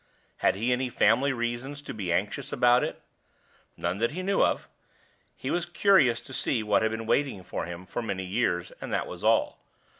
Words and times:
Had 0.37 0.55
he 0.55 0.73
any 0.73 0.89
family 0.89 1.31
reasons 1.31 1.79
to 1.83 1.93
be 1.93 2.11
anxious 2.11 2.51
about 2.51 2.83
it? 2.83 3.03
None 3.77 3.97
that 3.97 4.09
he 4.09 4.23
knew 4.23 4.41
of; 4.43 4.67
he 5.35 5.51
was 5.51 5.67
curious 5.67 6.21
to 6.21 6.33
see 6.33 6.63
what 6.63 6.81
had 6.81 6.89
been 6.89 7.05
waiting 7.05 7.43
for 7.43 7.65
him 7.65 7.85
for 7.85 8.01
many 8.01 8.25
years, 8.25 8.71
and 8.81 8.91
that 8.91 9.05
was 9.05 9.23
all. 9.23 9.59